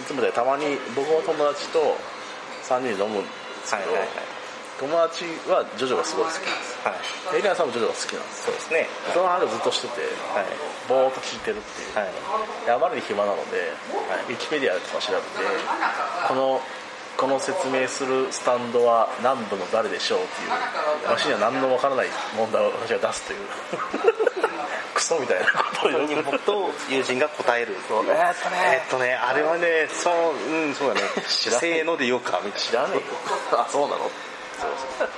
[0.00, 1.96] いつもでたまに僕の友達と
[2.68, 3.28] 3人で飲むんで
[3.64, 4.26] すけど、はいはいはい。
[4.74, 6.78] 友達はジョジョがすごい好きです。
[6.82, 6.90] は
[7.32, 7.36] い。
[7.36, 8.42] エイリアンさんもジョジョが好きなんです。
[8.42, 8.88] そうですね。
[9.14, 10.02] その話をずっとしてて、
[10.34, 10.50] はい。
[10.88, 12.10] ぼーっと聞いてるっていう、はい。
[12.66, 13.70] であまりに暇なので、
[14.28, 15.26] ウィキペディアとか調べて
[16.26, 16.60] この
[17.16, 20.50] この説明するスタンドは何度の誰でしょうっていう。
[21.06, 23.38] 私には何のわからない問題を私が出すという。
[24.94, 28.56] クソみたいなことをよく僕と友人が答えるとえーっとね。
[28.74, 31.00] えっとねあれはねそううんそうだね。
[31.28, 31.60] 知らない。
[31.60, 32.66] せーので言おうかみたいな。
[32.66, 33.02] 知らねえよ
[33.52, 33.98] あそうなの？
[33.98, 35.08] そうそう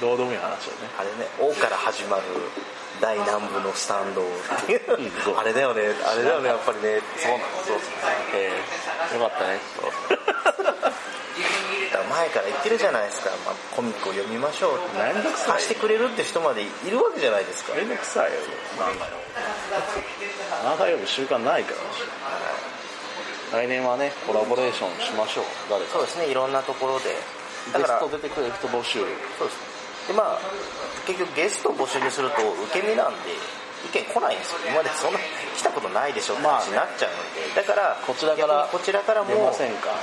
[0.00, 2.22] どうでもいい話をねあれね「お」から始まる
[3.00, 4.24] 大南部のスタンドっ
[4.66, 4.80] ていう
[5.36, 7.78] あれだよねあれだよねやっぱりねそうなのそう
[8.34, 9.60] えー、よかったね
[11.92, 14.98] だから前から言ってるじゃないですか、まあ、コミックを読みましょうって。
[14.98, 17.74] めんどくさい貸してくれるって人までいるわけじゃないですか。
[17.74, 18.38] めんどくさいよ。
[18.76, 19.12] 漫画よ。
[20.64, 21.74] 漫画読む習慣ないか
[23.52, 23.60] ら。
[23.60, 25.44] 来年はねコラボレーションしましょう。
[25.70, 25.92] 誰か。
[25.92, 27.14] そうですねいろんなところで。
[27.72, 29.00] だからゲスト出てくれる人募集。
[29.38, 29.75] そうです
[30.06, 30.40] でまあ
[31.06, 33.30] 結局ゲストを募集にすると受け身なんで
[33.86, 34.58] 意見来ないんですよ。
[34.66, 39.52] 今までそんな来たことないでしょって話になっちゃうので、だからこちらからこちらからもも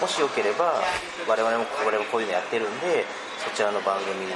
[0.07, 0.79] しよければ
[1.27, 3.03] 我々もこれこういうのやってるんで
[3.43, 4.31] そちらの番組に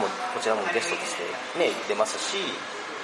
[0.00, 1.24] もこちらもゲストとして
[1.60, 2.40] ね出ますし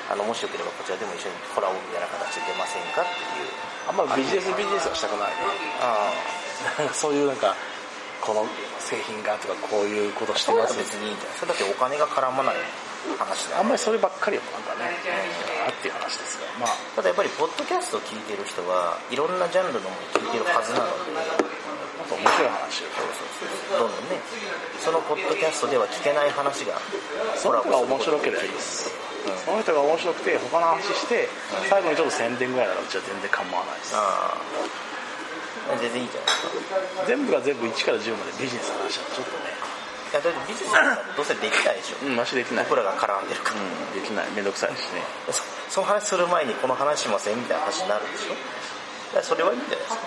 [0.09, 3.49] あのもしよければこちらでも一緒にコラボみたいな形で出ませんかっていう。
[3.89, 5.35] あんまビジネスビジネスはしたくない。
[5.83, 6.09] あ
[6.79, 7.55] なんかそういうなんか
[8.23, 8.47] この
[8.79, 12.57] 製品がとかこういうことしてます別にいいんじゃないそれだってお金が絡まない
[13.19, 14.95] 話だあんまりそればっかりはなんかね、
[15.67, 16.77] あっていう話ですがまあ。
[16.95, 21.53] ただやっぱりポッドキャストを聞いてる人はいろんなジャンルのものを聞いてるはずなので。
[22.03, 22.91] あと面白い話を
[23.79, 24.19] どんどんね
[24.81, 26.75] そのポッドキャストでは聞けない話が
[27.37, 28.91] その人が面白ければいいです、
[29.47, 31.29] その人が面白くて他の話して
[31.71, 33.95] 最後にちょっと宣伝ぐらいならうちは全然構わないです
[35.81, 36.43] 全然いいじゃないです
[36.99, 37.07] か。
[37.07, 39.55] 全部が全部1から10までビジネスの話だとちょっとね。
[40.13, 42.07] いやだってビジネスなんかどうせできないでしょ。
[42.07, 42.67] うんマシできない。
[42.69, 43.97] 僕らが絡んでるから、うん。
[43.97, 48.37] できないめんどくさいしねそその話する前にこの話しませんみたいな話になるでしょ。
[49.15, 50.03] だからそれはいいんじゃないですか。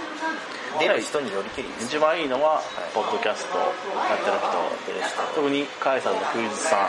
[0.79, 2.61] 出る人によりけり一番いいのは
[2.93, 6.79] ポッドキャストやってる人出る人特にカエさんのクイズさん。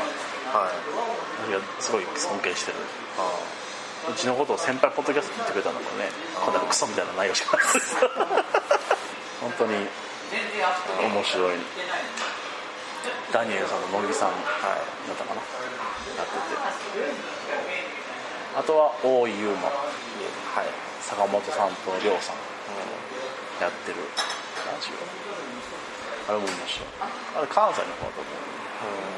[0.50, 0.70] は
[1.48, 1.52] い。
[1.52, 2.78] がすごい尊敬してる。
[3.18, 3.30] あ
[4.08, 7.96] うちのことを先輩ポッドキャストって言ってくれたんだもんねこんなクソみたいな内容しかないです
[9.40, 11.58] 本当に面白い
[13.32, 14.80] ダニエルさんと乃木さんだあはい。
[15.12, 15.40] ったかな。
[15.42, 16.56] やってて。
[18.56, 19.68] あとは大井優馬。
[19.68, 20.66] はい、
[21.00, 22.36] 坂本さんと亮さん。
[23.60, 23.98] やってる
[24.66, 26.32] ラジオ。
[26.32, 26.88] あれも面白い。
[27.36, 28.30] あれ関西の方だと思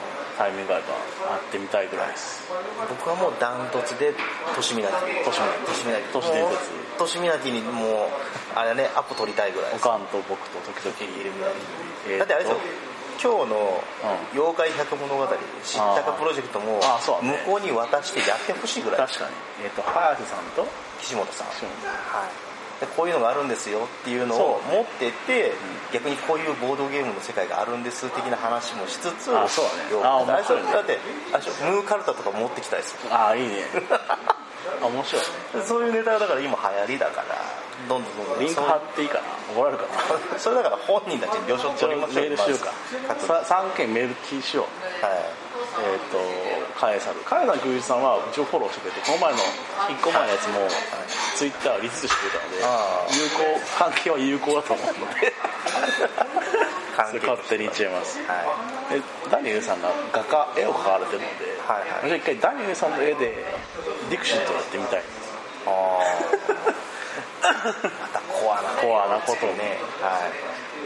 [0.05, 0.08] う。
[0.39, 0.95] タイミングがあれば
[1.35, 2.47] 会ってみたいぐらいです。
[2.89, 4.15] 僕はもうダントツで
[4.55, 5.25] 都市ミナティ。
[5.27, 5.67] 都市ミナティ。
[5.67, 9.87] 都市ミナティ都市伝説都市ミナティにもうあれねアポ取りたいぐらいです。
[9.87, 11.27] おかんと僕と時々い。
[11.27, 12.59] るだってあれですよ
[13.19, 18.99] 今日のう妖怪百物語知ったかプロジェクトも向こうに渡してやってほしいぐらい。
[19.01, 19.35] 確かに。
[19.65, 20.65] えっ、と早瀬さんと
[21.03, 21.49] 岸本さん。
[21.49, 21.53] は
[22.31, 22.31] い。
[22.31, 22.48] で
[22.87, 25.53] こういうのがあるんですよっていうのを持ってって、
[25.93, 29.93] 逆にこういうボードゲームの世界があるんです的な話もしつつあそうだね。
[29.93, 30.73] よあだって面白いね。
[30.73, 30.99] だって
[31.33, 33.65] あれでしょムーカルタとか持ってきたいですよああいいね。
[34.83, 35.23] あ面白い
[35.67, 37.37] そういうネタがだから今流行りだから
[37.89, 39.55] どんどんどんどんリンク貼っていいかな？
[39.55, 39.87] 怒られるか
[40.33, 40.39] な？
[40.39, 42.23] それだから本人たちに了承取りましょう。
[42.23, 42.73] メールしようか。
[43.09, 43.33] まず。
[43.33, 44.67] はさ3件メールしよう。
[44.67, 45.48] い
[45.85, 46.19] えっ、と
[46.79, 49.43] カエサルカエサルクイズさんはうちをフォローしてくれてこの前の1
[50.03, 50.55] 個前のやつも
[51.37, 53.43] ツイッターリツイートしてくれたのでああ有効
[53.79, 55.33] 関係は有効だと思うので
[56.99, 58.19] 勝手に言っちゃいます。
[58.27, 58.35] は
[58.91, 62.19] でダニエルさんが画家絵を描かれてるので、はいはい。
[62.19, 63.45] 一回ダニエルさんの絵で
[64.11, 64.99] ディクシットやってみたい。
[64.99, 65.03] い
[65.67, 65.73] あー。
[68.03, 68.69] またコアな。
[68.83, 69.79] コアなことをね。
[70.03, 70.33] はい。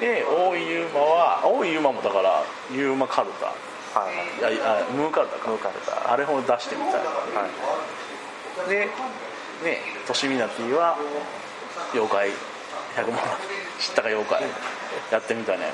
[0.01, 3.55] で大井ユーマは大井ユーマもだからユーマカルタ
[3.95, 4.61] はい。
[4.63, 5.49] あムーカルタか。
[5.51, 6.13] ムーカルタ。
[6.13, 6.95] あれを出してみたい。
[6.95, 7.49] は
[8.67, 8.71] い。
[8.71, 8.87] で
[9.65, 10.97] ねトシミナティは
[11.93, 12.31] 妖怪。
[12.97, 13.21] 100万
[13.81, 14.43] 知ったか妖怪。
[15.11, 15.59] やってみたい。
[15.59, 15.67] ね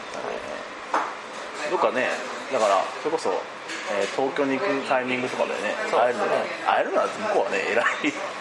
[1.70, 2.08] どっかね
[2.52, 3.30] だからそれこそ、
[3.92, 6.24] えー東京に行くタイミングとかでね会えるの
[6.64, 7.84] 会えるのは向こうはね偉い。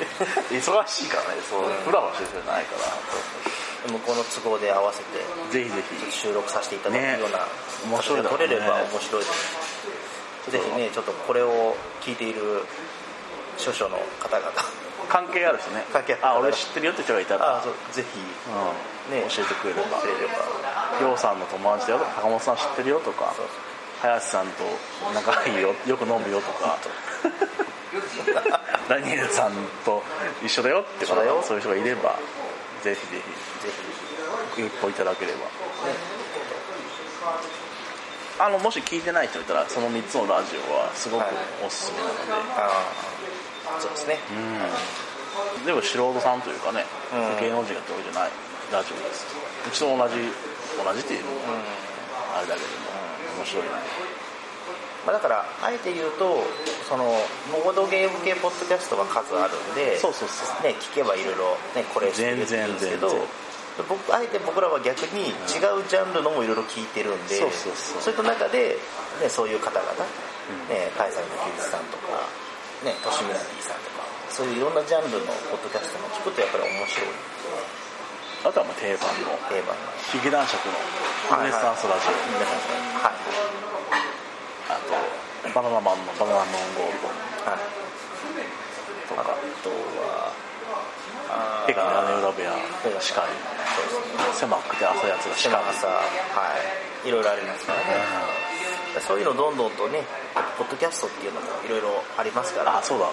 [0.61, 2.93] 忙しいからねそうフラフラしてる人じゃないから。
[3.87, 5.19] 向こうの都合で合わせて
[5.51, 6.11] ぜひぜひ。
[6.11, 7.43] 収録させていただくような、ね。
[7.85, 9.66] 面白いだろうね撮れれば面白いです
[10.51, 12.65] ぜひねちょっとこれを聞いている
[13.57, 14.51] 諸々の方々。
[15.09, 15.85] 関係ある人ね。
[15.91, 16.27] 関係ある。
[16.27, 17.63] あ俺知ってるよって人がいたら。
[17.91, 18.19] ぜひ。
[19.09, 19.19] うん。
[19.19, 19.25] ね。
[19.29, 20.03] 教えてくれれば。
[20.99, 23.33] りょうさんの友達だよとか坂本さん知ってるよとか
[24.01, 24.63] 林さんと
[25.13, 26.77] 仲いいよよく飲むよとか。
[28.89, 29.51] ダニエルさん
[29.85, 30.03] と
[30.43, 32.17] 一緒だよって方そういう人がいれば
[32.83, 33.21] ぜひぜぜ
[34.55, 34.65] ひ。
[34.65, 35.39] 一歩いただければ
[38.39, 41.33] あのもし聞いてない人いたらその3つのラジオはすごくはい
[41.65, 42.69] おすすめなので、ひあ
[43.77, 44.17] あそうですね。
[45.59, 45.65] うん。
[45.65, 47.41] でも素人さんというかね、うん。
[47.41, 48.31] 芸能人がってわけじゃない
[48.71, 49.25] ラジオです。
[49.67, 50.15] うちと同じ
[50.77, 51.87] 同じっていうのもうん。
[52.37, 53.69] あれだけども、面白いね
[55.07, 56.43] まあ、だからあえて言うと
[56.89, 57.05] その
[57.63, 60.63] ボードゲーム系ポッドキャストが数あるんでそうそうそう。
[60.67, 63.27] ね、聞けばいろいろ、ね、これ知ってるって言うんですけど全然
[63.85, 68.13] 僕あえて僕らは逆に違うジャンルのもいろいろ聞いてるんで、そうそうそう。
[68.13, 68.77] いった中で、
[69.21, 69.91] ね、そういう方々、
[70.69, 72.25] ね、カイさんの休日さんとか、
[72.81, 77.09] ね、トシミナティさんとかそういういろんなジャンルのポッドキャストも聞くとやっぱり面白い。
[78.45, 79.81] あとはまあ定番の定番の。
[80.09, 80.77] ヒゲ男爵の
[81.37, 82.65] ルネサンスラジオ、皆さん
[83.01, 83.19] はい。
[84.73, 84.93] あと
[85.53, 87.09] バナナマンのバナナマンゴールド。
[87.45, 87.61] はい。
[89.09, 89.21] とか。
[89.21, 90.33] あとは
[91.29, 92.51] あペガの屋根裏部屋
[92.95, 93.25] が司会
[94.33, 96.03] 狭くて浅いやつが司会島朝は
[97.05, 97.09] い。
[97.09, 97.85] いろいろありますからね、
[98.99, 100.03] そういうのどんどんとね
[100.57, 102.77] ポッドキャストっていうのもいろいろありますから。
[102.77, 103.11] あそうだ。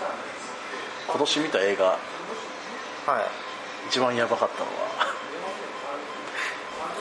[1.06, 1.98] 今年見た映画はい。
[3.88, 4.72] 一番やばかったのは、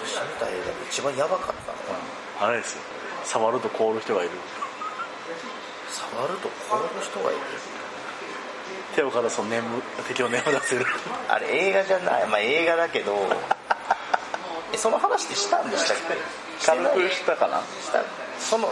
[0.05, 2.49] 私見た映画で一番やばかったのは。
[2.49, 2.81] あれですよ。
[3.23, 4.31] 触ると凍る人がいる。
[5.89, 7.39] 触ると凍る人がいる。
[8.95, 9.63] 手をかざすと眠
[10.07, 10.85] 敵を眠らせる。
[11.29, 12.27] あれ映画じゃない。
[12.27, 13.52] まあ映画だけどえ
[14.83, 16.19] その話ってしたんでしたっけ？
[16.59, 17.63] 軽くしたかな？
[17.79, 18.03] した。
[18.37, 18.67] その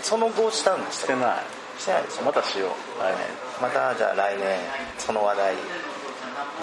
[0.00, 1.44] その後したんでししたてない。
[1.78, 2.22] してないでしょ？
[2.22, 3.28] またしよう来年。
[3.60, 4.58] またじゃあ来年
[4.96, 5.54] その話題。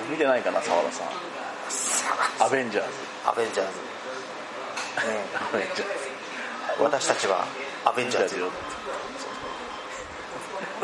[0.09, 2.47] 見てないかな澤田さん。
[2.47, 2.89] アベンジャーズ。
[3.29, 6.81] アベンジャーズ、ね、アベンジャーズ。
[6.81, 7.45] 私たちは
[7.85, 8.39] アベンジャーズ。
[8.39, 8.49] よ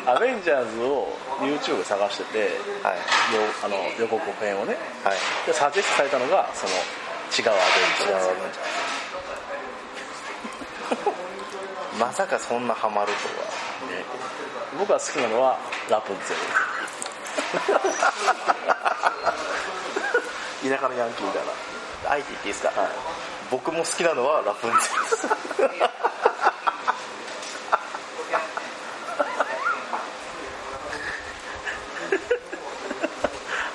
[0.06, 1.08] アベンジャーズを
[1.42, 2.40] YouTube で探してて、
[2.84, 2.98] はい。
[3.34, 4.78] よあの予告編をね。
[5.04, 5.18] はい。
[5.48, 6.74] でサジェストされたのがその
[7.32, 7.62] 違うアベン
[8.00, 8.76] ジャーズ違う
[12.00, 13.14] まさかそんなハマると
[13.88, 14.04] ね。
[14.78, 15.58] 僕が好きなのは
[15.90, 16.42] ラプンツェル。
[20.76, 21.50] 田舎のヤンキーみたいな。
[21.50, 21.56] は
[22.10, 22.90] あえて言っていいですか、はい。
[23.50, 25.70] 僕も好きなのはラプンツェル。
[25.70, 25.90] で す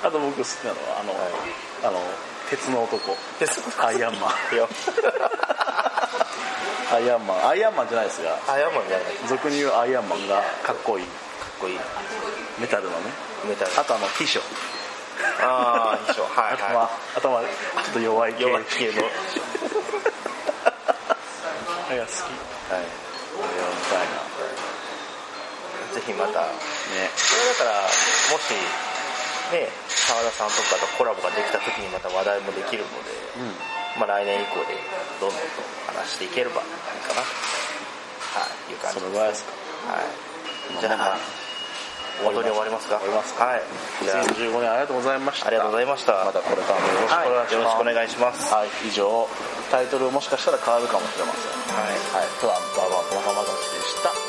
[0.03, 1.31] あと僕好きなのはあの、はい。
[1.83, 1.99] あの
[2.51, 3.17] 鉄の男。
[3.39, 4.31] 鉄のアイアンマン。
[4.53, 4.67] いや
[6.91, 7.47] アイアンマン。
[7.47, 8.37] アイアンマンじゃないですが。
[8.51, 9.05] アヤマンじゃない。
[9.15, 11.05] か俗に言うアイアンマンがかっこいい。
[11.05, 11.07] っ
[11.61, 11.79] こいい。
[12.59, 12.95] メタルのね。
[13.45, 13.71] メタル。
[13.79, 14.41] あとあの秘書。
[15.39, 17.47] ああ一緒はい頭は頭ちょ
[17.91, 18.43] っと弱いい系。
[18.43, 19.03] 弱い系の。
[21.87, 22.15] あれが好き。
[22.19, 22.31] はい。
[22.73, 22.89] あれを見
[23.87, 24.07] たい
[25.95, 26.41] ぜひまた。
[26.41, 26.51] なね。
[27.15, 27.91] それだからもし
[29.53, 29.69] ね
[30.07, 34.01] 澤田さんとかとコラボができた時にまた話題もできるので、うん。
[34.01, 34.77] まあ、来年以降で
[35.19, 35.45] どんどんと
[35.93, 36.67] 話していければいい
[37.07, 37.21] かな。
[37.21, 39.51] はいいう感じそれぐらいですか。
[39.91, 40.79] はい。
[40.79, 41.17] じゃあ。
[42.21, 42.99] 本当に終わりますか？
[42.99, 43.61] 終わりますはい。
[44.03, 46.13] じゃあ2015年ありがとうございましたありがとうございました。
[46.25, 47.81] またこれからもよろしくお願いします、はい。
[47.81, 48.53] お願いします。
[48.53, 48.69] はい。
[48.87, 49.27] 以上。
[49.71, 51.75] タイトルもしかしたら変わるかもしれません。
[51.75, 51.89] はい。
[51.89, 52.27] はい。
[52.39, 54.20] プランバーバー田中正樹でした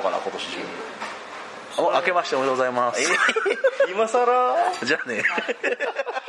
[0.00, 0.64] のかな今年中に。
[1.78, 3.00] あ明けましておめでとうございます。
[3.00, 3.06] え
[3.92, 4.56] 今更？
[4.84, 5.22] じゃあね